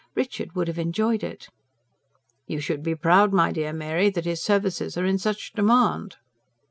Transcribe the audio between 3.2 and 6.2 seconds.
my dear Mary, that his services are in such demand."